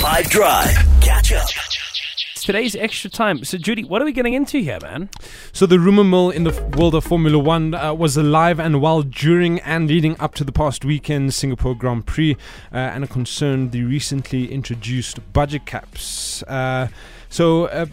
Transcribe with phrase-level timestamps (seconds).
[0.00, 0.70] 5 Drive.
[1.02, 1.46] Catch up.
[2.36, 3.44] Today's extra time.
[3.44, 5.10] So, Judy, what are we getting into here, man?
[5.52, 8.80] So the rumor mill in the f- world of Formula One uh, was alive and
[8.80, 12.32] well during and leading up to the past weekend Singapore Grand Prix,
[12.72, 16.42] uh, and it concerned the recently introduced budget caps.
[16.44, 16.88] Uh,
[17.28, 17.86] so uh,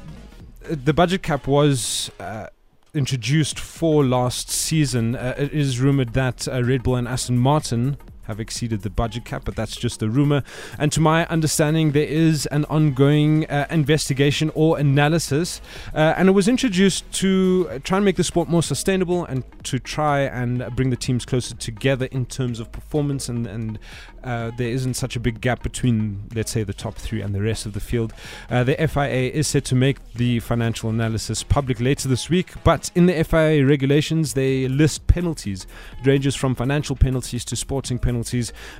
[0.61, 2.09] the budget cap was.
[2.19, 2.47] Uh,
[2.93, 7.97] Introduced for last season, uh, it is rumored that uh, Red Bull and Aston Martin
[8.27, 10.43] have exceeded the budget cap, but that's just a rumor.
[10.77, 15.61] And to my understanding, there is an ongoing uh, investigation or analysis,
[15.93, 19.79] uh, and it was introduced to try and make the sport more sustainable and to
[19.79, 23.79] try and bring the teams closer together in terms of performance and and
[24.27, 27.41] uh, there isn't such a big gap between, let's say, the top three and the
[27.41, 28.11] rest of the field.
[28.49, 32.91] Uh, the FIA is set to make the financial analysis public later this week, but
[32.93, 35.65] in the FIA regulations, they list penalties.
[36.01, 38.16] It ranges from financial penalties to sporting penalties,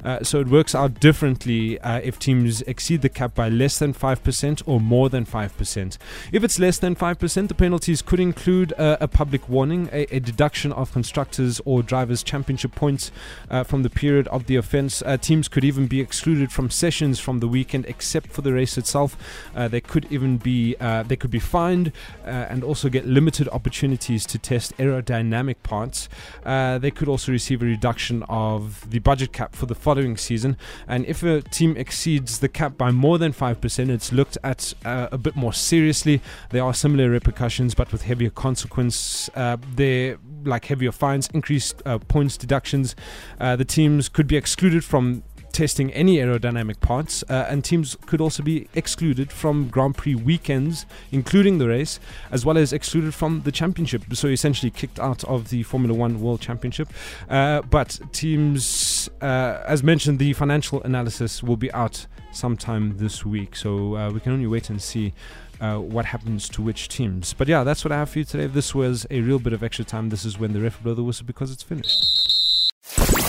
[0.03, 3.93] uh, so it works out differently uh, if teams exceed the cap by less than
[3.93, 5.97] 5% or more than 5%.
[6.31, 10.19] If it's less than 5%, the penalties could include uh, a public warning, a, a,
[10.19, 13.11] deduction of constructors or drivers' championship points
[13.49, 15.01] uh, from the period of the offense.
[15.21, 18.75] teams teams could even be excluded from sessions from the weekend except for the race
[18.75, 19.15] itself.
[19.55, 21.91] Uh, they could even be uh, they could be fined
[22.25, 26.09] uh, and also get limited opportunities to test aerodynamic parts.
[26.43, 30.57] Uh, they could also receive a reduction of the budget cap for the following season.
[30.87, 34.73] And if a team exceeds the cap by more than five percent, it's looked at
[34.85, 36.21] uh, a bit more seriously.
[36.49, 39.29] There are similar repercussions, but with heavier consequence.
[39.35, 42.95] Uh, there like heavier fines, increased uh, points deductions.
[43.39, 45.23] Uh, the teams could be excluded from
[45.57, 50.85] testing any aerodynamic parts, uh, and teams could also be excluded from Grand Prix weekends,
[51.11, 54.03] including the race, as well as excluded from the championship.
[54.13, 56.89] So essentially kicked out of the Formula One World Championship.
[57.27, 63.55] Uh, but teams, uh, as mentioned, the financial analysis will be out sometime this week.
[63.55, 65.13] So uh, we can only wait and see.
[65.59, 67.33] Uh, what happens to which teams.
[67.33, 68.45] But yeah, that's what I have for you today.
[68.45, 71.01] This was a real bit of extra time, this is when the ref blow the
[71.01, 72.26] whistle because it's finished.